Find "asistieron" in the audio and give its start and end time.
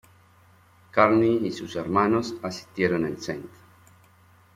2.41-3.05